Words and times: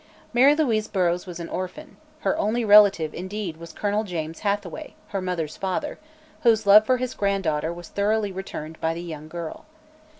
Mary 0.33 0.55
Louise 0.55 0.87
Burrows 0.87 1.27
was 1.27 1.39
an 1.39 1.47
orphan; 1.49 1.95
her 2.21 2.35
only 2.39 2.65
relative, 2.65 3.13
indeed, 3.13 3.57
was 3.57 3.71
Colonel 3.71 4.03
James 4.03 4.39
Hathaway, 4.39 4.95
her 5.09 5.21
mother's 5.21 5.57
father, 5.57 5.99
whose 6.41 6.65
love 6.65 6.87
for 6.87 6.97
his 6.97 7.13
granddaughter 7.13 7.71
was 7.71 7.89
thoroughly 7.89 8.31
returned 8.31 8.81
by 8.81 8.95
the 8.95 9.03
young 9.03 9.27
girl. 9.27 9.67